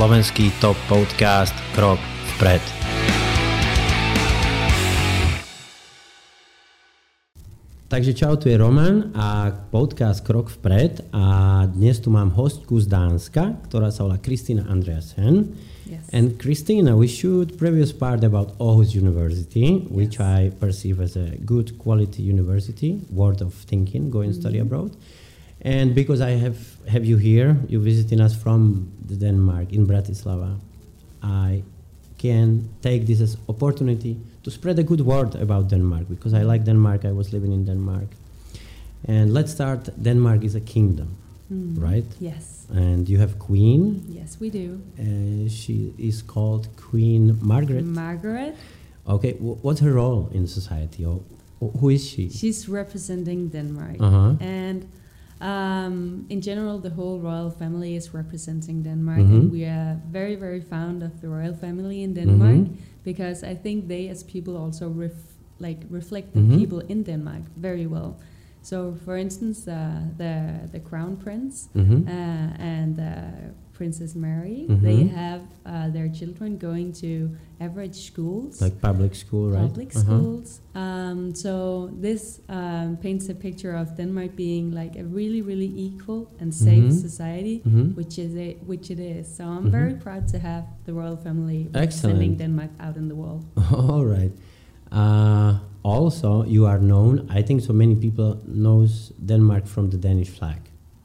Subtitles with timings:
[0.00, 2.00] slovenský top podcast Krok
[2.32, 2.64] vpred.
[7.84, 12.88] Takže čau, tu je Roman a podcast Krok vpred a dnes tu mám hostku z
[12.88, 15.52] Dánska, ktorá sa volá Kristina Andreasen.
[15.84, 16.08] Yes.
[16.16, 20.24] And Christina, we should previous part about Aarhus University, which Yes.
[20.24, 24.64] I perceive as a good quality university, world of thinking, go and study Mhm.
[24.64, 24.96] abroad.
[25.62, 26.56] And because I have
[26.88, 30.56] have you here, you visiting us from the Denmark in Bratislava,
[31.22, 31.62] I
[32.18, 36.64] can take this as opportunity to spread a good word about Denmark because I like
[36.64, 37.04] Denmark.
[37.04, 38.08] I was living in Denmark,
[39.08, 39.88] and let's start.
[40.02, 41.08] Denmark is a kingdom,
[41.52, 41.82] Mm.
[41.82, 42.06] right?
[42.20, 42.56] Yes.
[42.72, 44.00] and you have Queen.
[44.08, 44.78] Yes, we do.
[44.98, 47.84] Uh, she is called Queen Margaret.
[47.84, 48.54] Margaret.
[49.06, 51.18] Okay, wh- what's her role in society, or
[51.60, 52.28] wh- who is she?
[52.30, 53.96] She's representing Denmark.
[54.00, 54.32] Uh huh.
[54.40, 54.84] And
[55.40, 59.20] um, in general, the whole royal family is representing Denmark.
[59.20, 59.34] Mhm.
[59.34, 62.76] And we are very, very fond of the royal family in Denmark Mhm.
[63.04, 66.58] because I think they, as people, also ref- like reflect the Mhm.
[66.58, 68.14] people in Denmark very well.
[68.62, 69.76] So, for instance, uh,
[70.18, 70.32] the
[70.72, 72.06] the crown prince Mm-hmm.
[72.06, 73.06] uh, and uh,
[73.80, 74.80] Princess Mary, Mhm.
[74.88, 75.40] they have
[75.72, 77.12] uh, their children going to
[77.66, 78.52] average schools.
[78.64, 79.62] like public school, right?
[79.68, 80.04] public Uh-huh.
[80.04, 80.48] schools.
[80.84, 81.52] Um, so
[82.06, 82.22] this
[82.58, 87.00] um, paints a picture of Denmark being like a really, really equal and safe Mhm.
[87.08, 87.86] society, Mhm.
[87.98, 89.24] which is it, which it is.
[89.36, 89.78] So I'm Mhm.
[89.80, 93.42] very proud to have the royal family representing Denmark out in the world.
[93.92, 94.32] All right.
[95.00, 97.12] Uh, also, you are known.
[97.38, 98.30] I think so many people
[98.66, 100.60] knows Denmark from the Danish flag,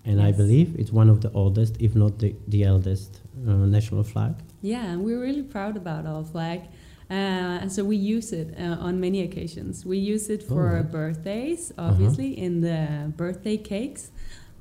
[0.06, 4.04] and I believe it's one of the oldest, if not the, the eldest, uh, national
[4.04, 4.34] flag.
[4.62, 6.62] Yeah, and we're really proud about our flag.
[7.10, 7.14] Uh,
[7.62, 9.86] and so we use it uh, on many occasions.
[9.86, 10.92] We use it for Alright.
[10.92, 11.90] birthdays, Uh-huh.
[11.90, 14.12] obviously, in the birthday cakes.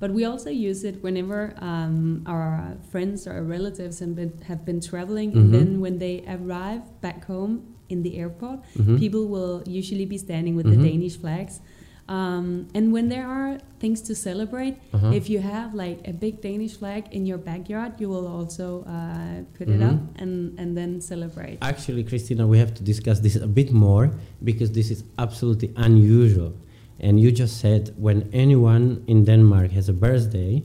[0.01, 4.81] But we also use it whenever um, our friends or relatives have been, have been
[4.81, 5.33] traveling.
[5.33, 5.37] Mhm.
[5.41, 8.99] And then when they arrive back home in the airport, Mhm.
[8.99, 10.77] people will usually be standing with Mhm.
[10.83, 11.61] the Danish flags.
[12.09, 15.13] Um, and when there are things to celebrate, Uh-huh.
[15.13, 19.43] if you have like a big Danish flag in your backyard, you will also uh,
[19.59, 19.75] put Mhm.
[19.77, 21.57] it up and, and then celebrate.
[21.63, 24.11] Actually, Christina, we have to discuss this a bit more
[24.43, 26.53] because this is absolutely unusual.
[27.01, 30.63] And you just said when anyone in Denmark has a birthday,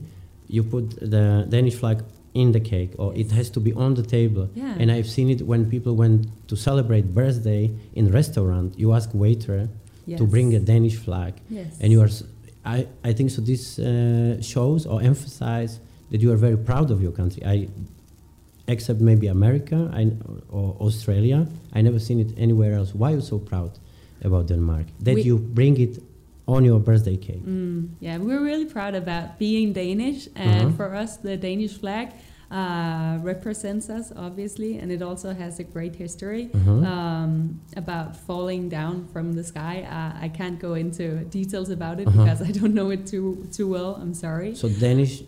[0.48, 1.98] you put the Danish flag
[2.34, 4.48] in the cake or it has to be on the table.
[4.54, 4.76] Yeah.
[4.78, 8.78] And I've seen it when people went to celebrate birthday in restaurant.
[8.78, 9.68] You ask waiter
[10.18, 11.78] to bring a Danish flag, Yes.
[11.80, 12.08] and you are.
[12.64, 13.40] I, I think so.
[13.42, 17.42] This uh, shows or emphasize that you are very proud of your country.
[17.46, 17.68] I,
[18.68, 20.12] except maybe America I,
[20.50, 22.94] or Australia, I never seen it anywhere else.
[22.94, 23.70] Why are you so proud
[24.22, 26.02] about Denmark that We- you bring it
[26.46, 27.44] on your birthday cake?
[27.46, 30.76] Mm, yeah, we're really proud about being Danish, and Uh-huh.
[30.76, 32.08] for us, the Danish flag
[32.50, 36.72] uh, represents us, obviously, and it also has a great history Uh-huh.
[36.94, 39.82] um, about falling down from the sky.
[39.88, 41.04] Uh, I can't go into
[41.38, 42.24] details about it Uh-huh.
[42.24, 43.90] because I don't know it too too well.
[44.02, 44.54] I'm sorry.
[44.56, 45.22] so Danish,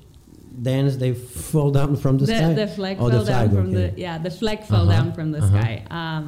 [0.68, 2.52] Danes they fall down from the, the, sky.
[2.54, 3.74] the flag Oh, the fell down from okay.
[3.94, 5.60] the yeah the flag fell Uh-huh, down from the uh-huh.
[5.60, 6.26] sky um,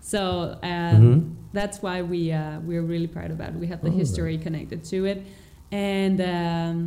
[0.00, 0.20] so
[0.62, 1.34] um, Mhm.
[1.58, 4.80] that's why we uh, we're really proud about it we have the All history connected
[4.92, 5.18] to it
[5.72, 6.78] and um,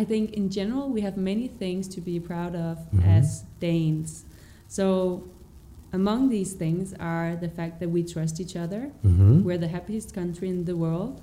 [0.00, 3.04] I think in general we have many things to be proud of Mhm.
[3.18, 3.26] as
[3.66, 4.10] Danes
[4.78, 4.84] so
[6.00, 6.84] among these things
[7.14, 9.42] are the fact that we trust each other Mhm.
[9.46, 11.16] we're the happiest country in the world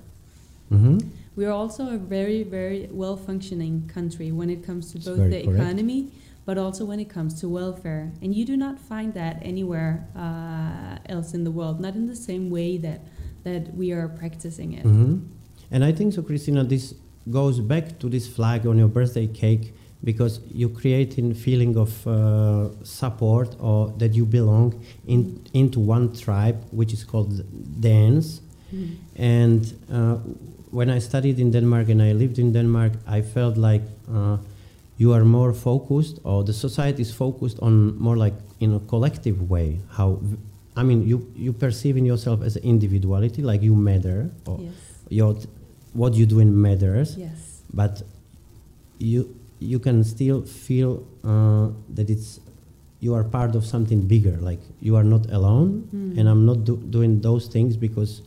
[0.70, 0.96] Mhm.
[1.36, 5.22] we are also a very, very well functioning country when it comes to It's both
[5.34, 5.58] the correct.
[5.60, 6.00] economy
[6.48, 8.04] but also when it comes to welfare.
[8.22, 9.94] And you do not find that anywhere
[10.24, 13.00] uh, else in the world, not in the same way that,
[13.44, 14.84] that we are practicing it.
[14.86, 15.12] Mhm.
[15.70, 16.64] And I think so, Christina.
[16.64, 16.94] This
[17.30, 19.72] goes back to this flag on your birthday cake
[20.04, 24.74] because you create a feeling of uh, support or that you belong
[25.06, 27.42] in, into one tribe, which is called
[27.80, 28.40] Danes.
[28.74, 28.96] Mm.
[29.16, 30.14] And uh,
[30.70, 34.36] when I studied in Denmark and I lived in Denmark, I felt like uh,
[34.98, 39.48] you are more focused, or the society is focused on more like in a collective
[39.50, 39.80] way.
[39.90, 40.20] How,
[40.76, 44.72] I mean, you you perceive in yourself as an individuality, like you matter, or Yes.
[45.08, 45.36] your
[45.94, 47.62] what you do in matters, Yes.
[47.72, 48.02] but
[48.98, 52.40] you you can still feel uh, that it's
[53.00, 54.36] you are part of something bigger.
[54.40, 56.18] Like you are not alone, Mm.
[56.18, 58.22] and I'm not do- doing those things because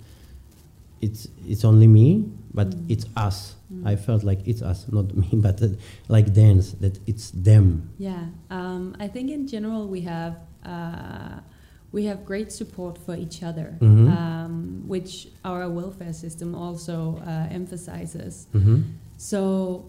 [1.02, 2.86] it's it's only me, but Mm.
[2.90, 3.56] it's us.
[3.74, 3.88] Mm.
[3.88, 5.70] I felt like it's us, not me, but uh,
[6.10, 7.90] like dance that it's them.
[7.98, 10.36] Yeah, um, I think in general we have
[10.66, 11.40] uh,
[11.92, 14.08] we have great support for each other, Mhm.
[14.18, 18.48] um, which our welfare system also uh, emphasizes.
[18.54, 18.78] hmm
[19.18, 19.86] So,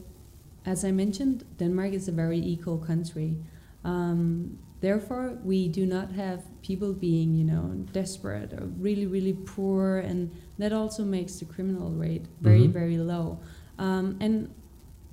[0.67, 3.37] as I mentioned, Denmark is a very equal country.
[3.85, 9.97] Um, therefore, we do not have people being, you know, desperate or really, really poor,
[9.99, 12.73] and that also makes the criminal rate very, Mhm.
[12.73, 13.39] very low.
[13.79, 14.49] Um, and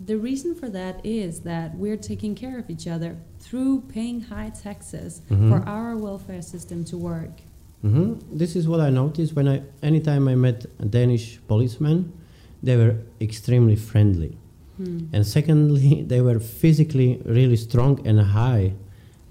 [0.06, 4.50] the reason for that is that we're taking care of each other through paying high
[4.50, 5.50] taxes Mhm.
[5.50, 7.42] for our welfare system to work.
[7.82, 12.12] hmm This is what I noticed when I, anytime I met a Danish policemen,
[12.62, 14.38] they were extremely friendly.
[14.78, 15.00] Hmm.
[15.14, 18.74] And secondly, they were physically really strong and high.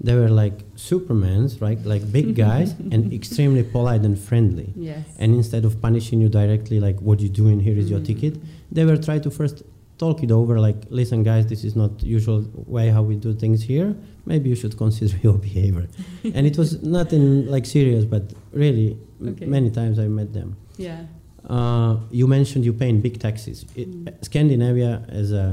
[0.01, 1.79] They were like supermans, right?
[1.85, 4.73] Like big guys and extremely polite and friendly.
[4.75, 5.05] Yes.
[5.21, 8.05] And instead of punishing you directly, like what you're doing, here is your Mm.
[8.11, 8.33] ticket,
[8.71, 9.57] they were trying to first
[9.99, 12.39] talk it over, like, listen, guys, this is not usual
[12.75, 13.89] way how we do things here.
[14.25, 15.87] Maybe you should consider your behavior.
[16.35, 18.23] and it was nothing like serious, but
[18.53, 18.97] really,
[19.31, 19.45] Okay.
[19.45, 20.49] many times I met them.
[20.77, 21.01] yeah.
[21.49, 23.65] Uh, you mentioned you paying big taxes.
[23.75, 24.13] It, Mm.
[24.25, 24.91] Scandinavia
[25.21, 25.47] as a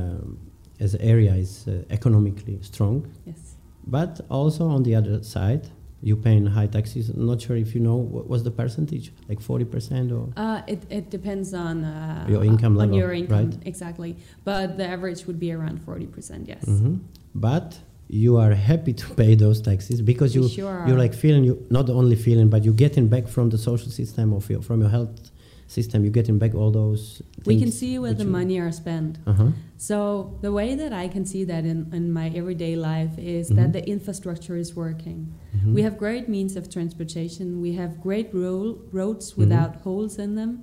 [0.84, 3.40] as an area is uh, economically strong, Yes.
[3.86, 5.62] but also on the other side,
[6.02, 7.08] you paying high taxes.
[7.08, 10.28] I'm not sure if you know what was the percentage, like forty percent or.
[10.36, 13.58] Uh, it, it depends on uh, Your income on level, your income, right?
[13.64, 14.16] exactly.
[14.44, 16.48] But the average would be around forty percent.
[16.48, 16.64] Yes.
[16.64, 17.00] Mhm.
[17.34, 17.78] But
[18.08, 21.88] you are happy to pay those taxes because you sure you're like feeling you not
[21.90, 25.30] only feeling, but you're getting back from the social system of your from your health
[25.66, 26.04] system.
[26.04, 27.22] You're getting back all those.
[27.44, 29.18] we can see where the money are spent.
[29.26, 29.50] Uh-huh.
[29.76, 29.98] So
[30.40, 33.56] the way that I can see that in, in my everyday life is Mhm.
[33.56, 35.18] that the infrastructure is working.
[35.56, 35.74] Mhm.
[35.74, 37.60] We have great means of transportation.
[37.60, 39.38] We have great ro- roads Mhm.
[39.42, 40.62] without holes in them.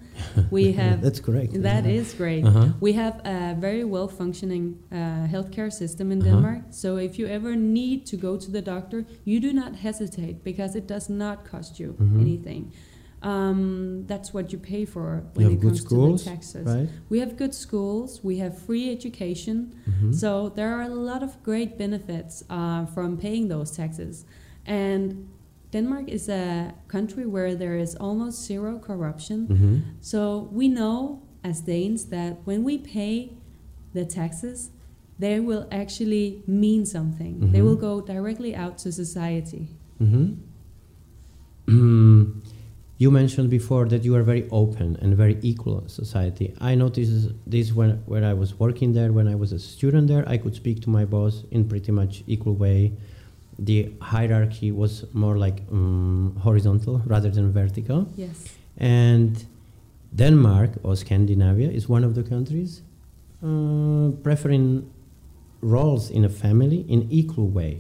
[0.52, 1.54] We have That's correct.
[1.70, 2.00] that Uh-huh.
[2.02, 2.44] is great.
[2.44, 2.68] Uh-huh.
[2.82, 6.30] We have a very well functioning uh, healthcare system in Uh-huh.
[6.32, 6.62] Denmark.
[6.72, 10.72] So if you ever need to go to the doctor, you do not hesitate because
[10.80, 12.22] it does not cost you Mhm.
[12.22, 12.64] anything.
[13.24, 16.36] Um, that's what you pay for You when have it good comes schools, to the
[16.36, 16.66] taxes.
[16.68, 16.90] Right.
[17.10, 18.22] We have good schools.
[18.24, 19.74] We have free education.
[19.90, 20.14] Mhm.
[20.14, 24.26] So there are a lot of great benefits uh, from paying those taxes.
[24.66, 25.28] And
[25.72, 29.48] Denmark is a country where there is almost zero corruption.
[29.48, 29.82] Mhm.
[30.02, 33.14] So we know as Danes that when we pay
[33.94, 34.70] the taxes,
[35.20, 37.52] they will actually mean something.
[37.54, 37.66] They Mhm.
[37.68, 39.68] will go directly out to society.
[43.04, 46.54] You mentioned before that you are very open and very equal society.
[46.62, 50.24] I noticed this when when I was working there, when I was a student there,
[50.34, 52.80] I could speak to my boss in pretty much equal way.
[53.70, 53.80] The
[54.14, 58.00] hierarchy was more like um, horizontal rather than vertical.
[58.16, 58.38] Yes.
[58.78, 59.34] And
[60.16, 62.72] Denmark or Scandinavia is one of the countries
[63.48, 64.90] uh, preferring
[65.76, 67.74] roles in a family in equal way.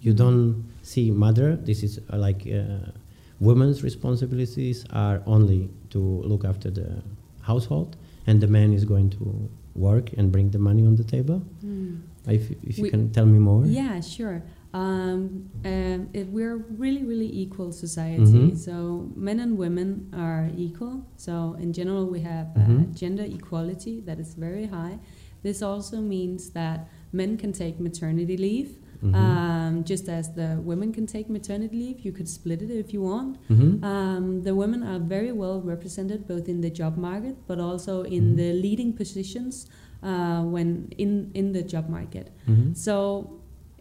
[0.00, 0.46] You don't
[0.80, 1.48] see mother.
[1.68, 2.92] This is uh, like uh,
[3.40, 7.02] women's responsibilities are only to look after the
[7.42, 7.96] household,
[8.26, 11.42] and the man is going to work and bring the money on the table.
[11.64, 12.00] Mm.
[12.26, 13.64] If, if you We- can tell me more.
[13.66, 14.42] Yeah, sure.
[14.72, 18.22] Um, um, it, we're really, really equal society.
[18.22, 18.56] Mhm.
[18.56, 21.04] So men and women are equal.
[21.16, 22.94] So in general, we have uh, Mhm.
[22.94, 24.98] gender equality that is very high.
[25.42, 29.14] This also means that men can take maternity leave, Mhm.
[29.14, 31.98] um, just as the women can take maternity leave.
[32.04, 33.36] You could split it if you want.
[33.48, 33.82] Mhm.
[33.82, 38.22] Um, the women are very well represented both in the job market, but also in
[38.24, 38.36] Mhm.
[38.36, 39.66] the leading positions
[40.02, 40.68] uh, when
[40.98, 42.26] in in the job market.
[42.48, 42.74] Mhm.
[42.74, 42.96] So,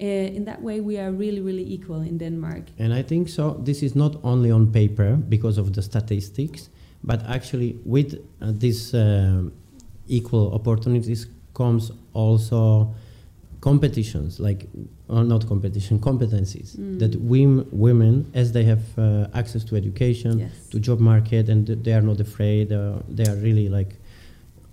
[0.02, 2.64] uh, in that way, we are really, really equal in Denmark.
[2.80, 3.44] And I think so.
[3.64, 6.70] This is not only on paper because of the statistics,
[7.04, 9.52] but actually with uh, these um,
[10.08, 12.88] equal opportunities comes also
[13.62, 14.68] competitions, like
[15.08, 17.00] or not competition, competencies Mm.
[17.00, 20.52] that wim- women, as they have uh, access to education, Yes.
[20.72, 22.72] to job market, and th- they are not afraid.
[22.72, 23.96] Uh, they are really like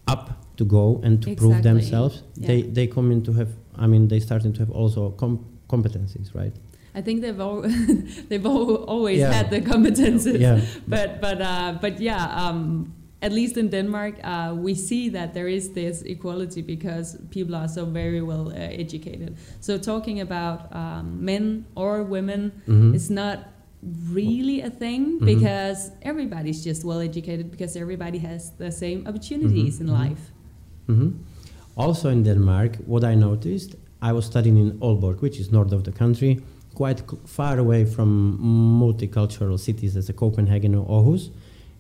[0.07, 1.71] up to go and to prove Exactly.
[1.81, 2.23] themselves.
[2.37, 3.49] They they come in to have.
[3.77, 6.55] I mean, they starting to have also com- competencies, right?
[6.95, 7.61] I think they've all
[8.29, 9.33] they've all, always Yeah.
[9.33, 10.39] had the competences.
[10.41, 10.61] Yeah.
[10.89, 12.23] But but uh, but yeah.
[12.43, 12.93] Um,
[13.27, 17.69] at least in Denmark, uh, we see that there is this equality because people are
[17.69, 19.31] so very well uh, educated.
[19.61, 22.95] So talking about um, men or women Mhm.
[22.95, 23.39] is not
[24.15, 25.27] really a thing Mhm.
[25.35, 25.81] because
[26.11, 30.01] everybody's just well educated because everybody has the same opportunities Mhm, in mhm.
[30.03, 30.23] life.
[30.87, 31.09] hmm
[31.77, 33.71] Also in Denmark, what I noticed,
[34.09, 36.33] I was studying in Aalborg, which is north of the country,
[36.75, 38.09] quite far away from
[38.83, 41.31] multicultural cities as a Copenhagen or Aarhus.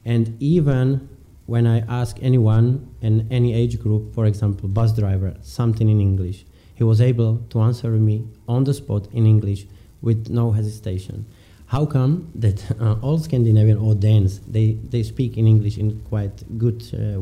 [0.04, 1.00] And even
[1.46, 6.44] when I ask anyone in any age group, for example, bus driver, something in English,
[6.74, 9.66] he was able to answer me on the spot in English
[10.02, 11.24] with no hesitation.
[11.66, 16.44] How come that uh, all Scandinavian or Danes they, they speak in English in quite
[16.58, 17.20] good, uh,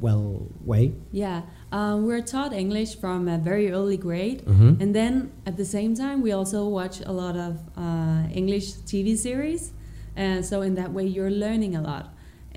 [0.00, 0.92] well way?
[1.12, 4.80] Yeah, Uh, we're taught English from a very early grade, Mhm.
[4.80, 9.14] and then at the same time, we also watch a lot of uh, English TV
[9.16, 9.72] series.
[10.16, 12.04] And so, in that way, you're learning a lot.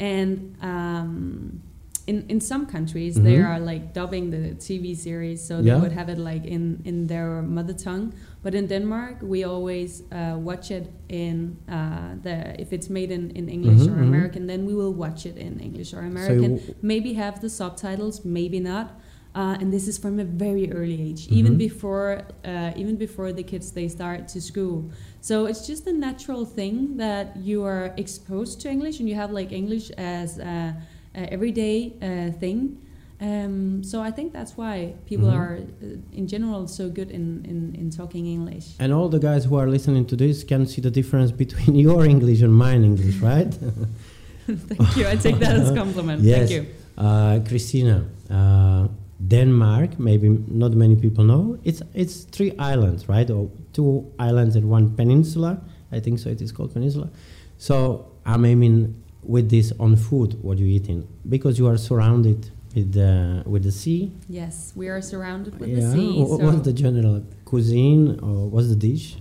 [0.01, 1.62] And um,
[2.08, 3.46] in, in some countries, they Mhm.
[3.50, 5.75] are like dubbing the TV series, so Yeah.
[5.75, 8.13] they would have it like in, in their mother tongue.
[8.43, 13.29] But in Denmark, we always uh, watch it in uh, the if it's made in,
[13.39, 14.08] in English Mhm, or mhm.
[14.12, 16.58] American, then we will watch it in English or American.
[16.60, 18.88] So maybe have the subtitles, maybe not.
[19.33, 21.57] Uh, and this is from a very early age, even Mhm.
[21.67, 22.09] before
[22.43, 24.77] uh, even before the kids they start to school.
[25.21, 29.31] So it's just a natural thing that you are exposed to English and you have
[29.39, 30.75] like English as a,
[31.15, 32.59] a everyday uh, thing.
[33.21, 35.39] Um, so I think that's why people Mhm.
[35.39, 38.65] are uh, in general so good in, in, in talking English.
[38.79, 42.03] And all the guys who are listening to this can see the difference between your
[42.05, 43.53] English and mine English, right?
[44.47, 45.05] Thank you.
[45.07, 46.21] I take that as a compliment.
[46.33, 46.38] Yes.
[46.38, 46.63] Thank you.
[46.97, 48.88] Uh, Christina, uh,
[49.28, 51.60] Denmark, maybe not many people know.
[51.63, 53.30] It's it's three islands, right?
[53.30, 55.62] Or two islands and one peninsula.
[55.92, 56.30] I think so.
[56.30, 57.10] It is called peninsula.
[57.58, 60.42] So I'm aiming with this on food.
[60.42, 61.08] What you eating?
[61.28, 64.12] Because you are surrounded with the with the sea.
[64.28, 65.82] Yes, we are surrounded with yeah.
[65.82, 66.24] the sea.
[66.24, 69.18] Wha- so What's the general cuisine or what's the dish?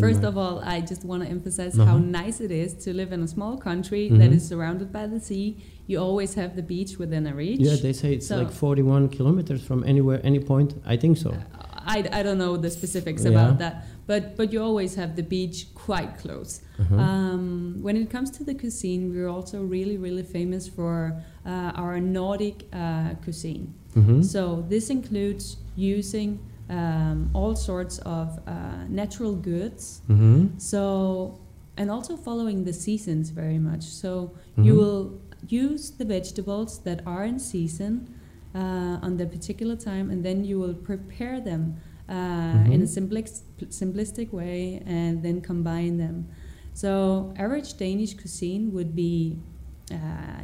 [0.00, 1.98] First of all, I just want to emphasize how Uh-huh.
[1.98, 4.36] nice it is to live in a small country that Mhm.
[4.36, 5.56] is surrounded by the sea.
[5.86, 7.60] You always have the beach within a reach.
[7.60, 10.74] yeah, they say it's So- like 41 kilometers from anywhere, any point.
[10.84, 11.30] I think so.
[11.96, 13.30] I, I don't know the specifics Yeah.
[13.34, 13.74] about that,
[14.06, 16.60] but but you always have the beach quite close.
[16.78, 16.96] Uh-huh.
[16.96, 20.94] Um, when it comes to the cuisine, we're also really really famous for
[21.44, 23.64] uh, our Nordic uh, cuisine.
[23.96, 24.22] Mhm.
[24.24, 26.38] So this includes using
[26.70, 30.02] um, all sorts of uh, natural goods.
[30.08, 30.60] Mhm.
[30.60, 31.38] So,
[31.76, 33.82] and also following the seasons very much.
[33.82, 34.64] So Mhm.
[34.66, 38.08] you will use the vegetables that are in season
[38.54, 41.76] uh, on the particular time, and then you will prepare them
[42.08, 46.26] uh, in a simplex, simplistic way, and then combine them.
[46.74, 49.38] So, average Danish cuisine would be
[49.90, 49.96] uh,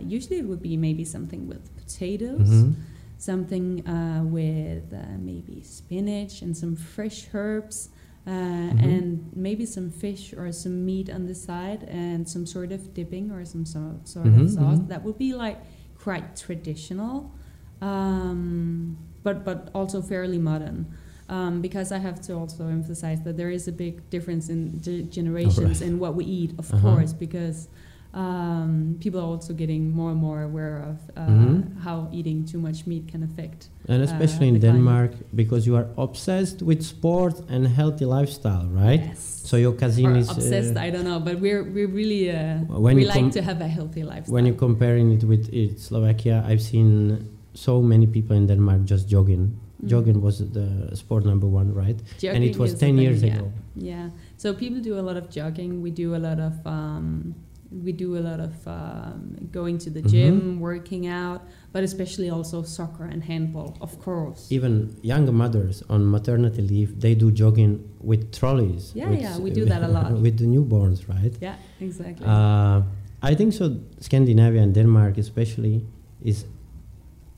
[0.02, 2.74] usually it would be maybe something with potatoes Mhm.
[3.18, 7.90] Something uh, with uh, maybe spinach and some fresh herbs,
[8.26, 8.82] uh, Mhm.
[8.84, 13.30] and maybe some fish or some meat on the side, and some sort of dipping
[13.30, 14.78] or some so- sort Mhm, of sauce.
[14.78, 14.88] mhm.
[14.88, 15.58] That would be like
[15.98, 17.32] quite traditional,
[17.80, 20.86] um, but but also fairly modern.
[21.30, 25.06] Um, because I have to also emphasize that there is a big difference in ge-
[25.10, 26.80] generations in what we eat, of Uh-huh.
[26.94, 27.68] course, because
[28.14, 31.78] um, people are also getting more and more aware of uh, Mhm.
[31.84, 33.68] how eating too much meat can affect.
[33.88, 34.76] And uh, especially in the climate.
[34.76, 39.00] Denmark, because you are obsessed with sport and healthy lifestyle, right?
[39.04, 39.42] Yes.
[39.44, 42.64] So your cousin or is obsessed, uh, I don't know, but we're we're really uh,
[42.68, 44.34] When we like com- to have a healthy lifestyle.
[44.34, 46.44] when you're comparing it with it, Slovakia.
[46.48, 47.18] I've seen
[47.54, 49.44] so many people in Denmark just jogging.
[49.82, 49.88] Mm.
[49.88, 51.98] Jogging was the sport number one, right?
[52.34, 53.36] and it was 10 years yeah.
[53.36, 53.52] ago.
[53.76, 54.10] Yeah.
[54.36, 55.82] So people do a lot of jogging.
[55.82, 57.34] We do a lot of um,
[57.70, 60.10] we do a lot of um, going to the Mhm.
[60.10, 61.40] gym, working out,
[61.72, 64.50] but especially also soccer and handball, of course.
[64.50, 68.92] Even young mothers on maternity leave, they do jogging with trolleys.
[68.94, 70.12] Yeah, with, yeah, we do that a lot.
[70.22, 71.36] with the newborns, right?
[71.42, 72.26] Yeah, exactly.
[72.26, 72.82] Uh,
[73.30, 73.76] I think so.
[74.00, 75.84] Scandinavia and Denmark, especially,
[76.22, 76.44] is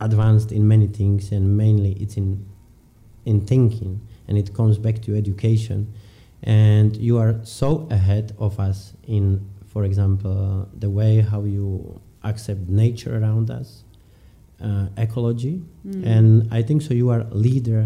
[0.01, 2.45] advanced in many things, and mainly it's in
[3.27, 5.87] in thinking, and it comes back to education.
[6.43, 9.41] And you are so ahead of us in,
[9.73, 13.85] for example, the way how you accept nature around us,
[14.61, 16.03] uh, ecology, Mm.
[16.17, 16.93] and I think so.
[16.93, 17.83] You are a leader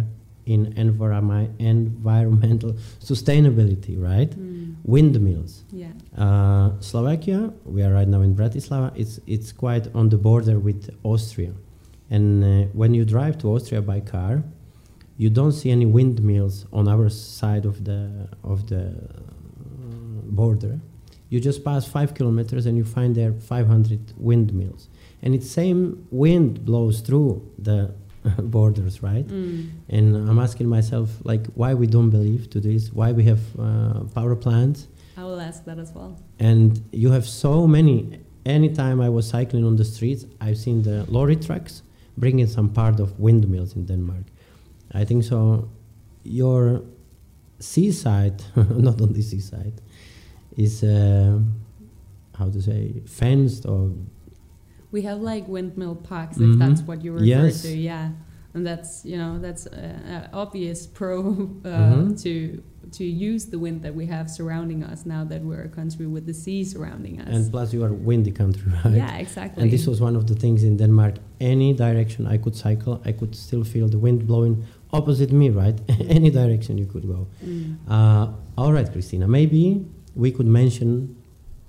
[0.46, 4.30] in environmental sustainability, right?
[4.30, 4.74] Mm.
[4.84, 5.64] Windmills.
[5.72, 5.92] Yeah.
[6.16, 8.92] Uh, Slovakia, we are right now in Bratislava.
[8.96, 11.52] It's it's quite on the border with Austria,
[12.10, 12.48] and uh,
[12.80, 14.42] when you drive to Austria by car,
[15.16, 18.00] you don't see any windmills on our side of the
[18.42, 20.80] of the uh, border.
[21.34, 24.82] You just pass five kilometers and you find there 500 windmills,
[25.22, 25.80] and it's same
[26.22, 27.30] wind blows through
[27.68, 27.78] the
[28.54, 29.26] borders, right?
[29.26, 29.70] Mm.
[29.96, 32.82] And I'm asking myself, like, why we don't believe to this?
[32.98, 34.80] Why we have uh, power plants?
[35.16, 36.12] I will ask that as well.
[36.50, 36.68] and
[37.02, 37.96] you have so many
[38.58, 41.74] anytime i was cycling on the streets i've seen the lorry trucks
[42.22, 44.26] bringing some part of windmills in denmark
[45.00, 45.38] i think so
[46.40, 46.62] your
[47.72, 48.38] seaside
[48.88, 49.76] not on the seaside
[50.56, 51.38] is uh,
[52.38, 53.90] how to say fenced or
[54.92, 56.52] We have like windmill parks, Mhm.
[56.52, 57.62] if that's what you refer Yes.
[57.62, 57.68] to.
[57.76, 58.11] Yeah,
[58.54, 62.23] and that's you know that's uh, uh, obvious pro uh, Mhm.
[62.23, 62.32] to
[62.99, 66.25] to use the wind that we have surrounding us now that we're a country with
[66.26, 67.28] the sea surrounding us.
[67.34, 68.94] And plus, you are a windy country, right?
[68.96, 69.62] yeah, exactly.
[69.62, 71.14] And this was one of the things in Denmark.
[71.40, 75.78] Any direction I could cycle, I could still feel the wind blowing opposite me, right?
[76.18, 77.26] Any direction you could go.
[77.44, 77.76] Mm.
[77.88, 79.26] Uh, all right, Christina.
[79.26, 79.84] Maybe
[80.14, 81.16] we could mention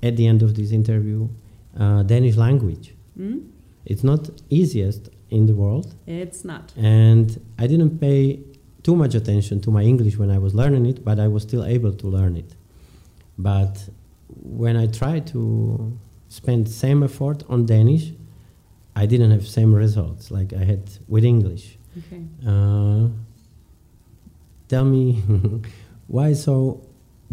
[0.04, 1.28] at the end of this interview
[1.80, 2.94] uh, Danish language.
[3.20, 3.50] Mm?
[3.86, 6.72] It's not easiest in the world, It's not.
[6.78, 8.40] and I didn't pay
[8.84, 11.66] too much attention to my English when I was learning it, but I was still
[11.66, 12.54] able to learn it.
[13.38, 13.90] But
[14.44, 15.98] when I tried to
[16.30, 18.12] spend same effort on Danish,
[18.96, 21.78] I didn't have same results like I had with English.
[21.98, 22.22] Okay.
[22.48, 23.08] Uh,
[24.68, 25.24] tell me
[26.08, 26.82] why so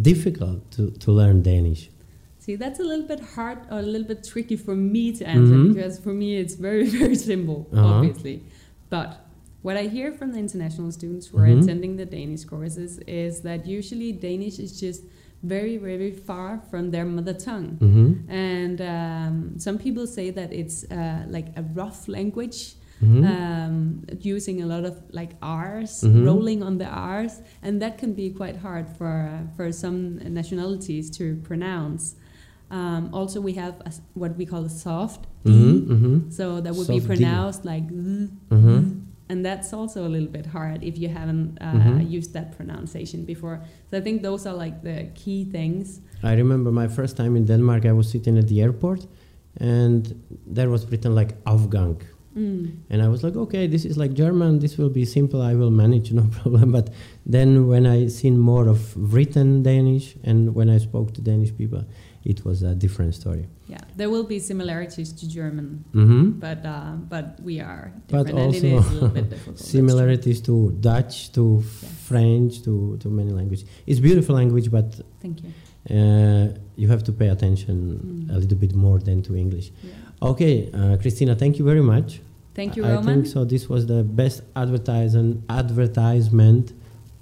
[0.01, 1.91] difficult to, to learn Danish?
[2.39, 5.55] See, that's a little bit hard or a little bit tricky for me to answer
[5.55, 5.75] Mhm.
[5.75, 7.87] because for me it's very, very simple, Uh-huh.
[7.87, 8.43] obviously.
[8.91, 9.25] But
[9.63, 11.63] what I hear from the international students who are Mhm.
[11.63, 15.03] attending the Danish courses is that usually Danish is just
[15.45, 17.77] very, very far from their mother tongue.
[17.81, 18.31] Mm-hmm.
[18.31, 23.25] And um, some people say that it's uh, like a rough language, Mm-hmm.
[23.25, 26.25] um, using a lot of like R's, Mhm.
[26.27, 31.11] rolling on the R's, and that can be quite hard for uh, for some nationalities
[31.19, 32.15] to pronounce.
[32.71, 35.93] Um, also, we have a what we call a soft D, mm-hmm.
[35.93, 36.31] Mm-hmm.
[36.31, 37.07] so that would Soft be D.
[37.07, 38.79] pronounced like Z, Mm-hmm.
[39.31, 42.19] and that's also a little bit hard if you haven't uh, Mhm.
[42.19, 43.59] used that pronunciation before.
[43.91, 46.01] So I think those are like the key things.
[46.23, 49.07] I remember my first time in Denmark, I was sitting at the airport
[49.61, 50.03] and
[50.55, 51.97] there was written like Afgang.
[52.37, 52.79] Mm.
[52.89, 55.71] And I was like, okay, this is like German, this will be simple, I will
[55.71, 56.73] manage, no problem.
[56.73, 56.91] But
[57.27, 61.85] then when I seen more of written Danish and when I spoke to Danish people,
[62.25, 63.47] it was a different story.
[63.69, 68.55] Yeah, there will be similarities to German, hmm but uh, but we are But different,
[68.57, 69.59] and it also a little bit difficult.
[69.77, 71.93] Similarities to Dutch, to Yes.
[72.09, 73.65] French, to, to many languages.
[73.87, 74.89] It's beautiful language, but
[75.21, 75.51] Thank you.
[75.97, 77.77] uh, you have to pay attention
[78.29, 78.35] Mm.
[78.35, 79.71] a little bit more than to English.
[79.83, 80.29] Yeah.
[80.31, 82.21] Okay, uh, Christina, thank you very much.
[82.55, 83.05] Thank you, I Roman.
[83.15, 83.45] think so.
[83.45, 86.73] This was the best advertisement advertisement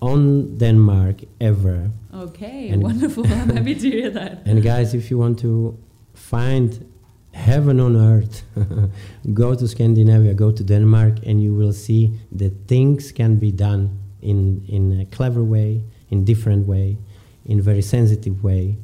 [0.00, 1.90] on Denmark ever.
[2.14, 3.24] Okay, And- wonderful.
[3.26, 4.42] I'm happy to hear that.
[4.46, 5.76] And guys, if you want to
[6.14, 6.84] find
[7.32, 8.42] heaven on earth,
[9.34, 13.90] go to Scandinavia, go to Denmark, and you will see that things can be done
[14.22, 16.96] in in a clever way, in different way,
[17.44, 18.76] in very sensitive way.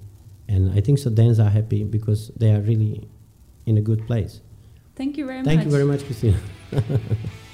[0.48, 1.10] And I think so.
[1.10, 3.08] Danes are happy because they are really
[3.66, 4.40] in a good place.
[4.94, 5.54] Thank you very Thank much.
[5.56, 6.38] Thank you very much, Christina.